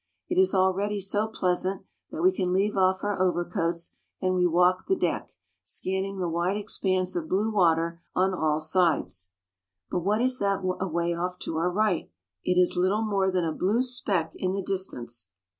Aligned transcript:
It 0.29 0.39
is 0.39 0.55
already 0.55 0.99
so 0.99 1.27
pleasant 1.27 1.83
that 2.09 2.23
we 2.23 2.31
can 2.31 2.51
leave 2.53 2.75
off 2.75 3.03
our 3.03 3.21
over 3.21 3.45
coats, 3.45 3.97
and 4.19 4.33
we 4.33 4.47
walk 4.47 4.87
the 4.87 4.95
deck, 4.95 5.29
scanning 5.63 6.17
the 6.17 6.27
wide 6.27 6.57
expanse 6.57 7.15
of 7.15 7.29
blue 7.29 7.51
water 7.53 8.01
on 8.15 8.33
all 8.33 8.59
sides. 8.59 9.29
But 9.91 9.99
what 9.99 10.19
is 10.23 10.39
that 10.39 10.63
away 10.79 11.13
off 11.13 11.37
to 11.41 11.57
our 11.57 11.69
right? 11.69 12.09
It 12.43 12.59
is 12.59 12.75
little 12.75 13.03
more 13.05 13.29
than 13.29 13.45
a 13.45 13.51
blue 13.51 13.83
speck 13.83 14.33
in 14.33 14.53
the 14.53 14.63
distance. 14.63 15.29